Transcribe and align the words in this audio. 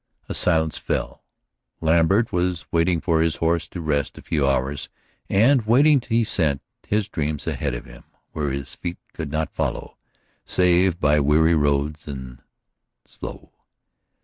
A 0.27 0.33
silence 0.33 0.79
fell. 0.79 1.23
Lambert 1.79 2.31
was 2.31 2.65
waiting 2.71 3.01
for 3.01 3.21
his 3.21 3.35
horse 3.35 3.67
to 3.67 3.79
rest 3.81 4.17
a 4.17 4.23
few 4.23 4.47
hours, 4.47 4.89
and, 5.29 5.61
waiting, 5.67 6.01
he 6.01 6.23
sent 6.23 6.63
his 6.87 7.07
dreams 7.07 7.45
ahead 7.45 7.75
of 7.75 7.85
him 7.85 8.05
where 8.31 8.49
his 8.49 8.73
feet 8.73 8.97
could 9.13 9.31
not 9.31 9.53
follow 9.53 9.97
save 10.43 10.99
by 10.99 11.19
weary 11.19 11.53
roads 11.53 12.07
and 12.07 12.41
slow. 13.05 13.51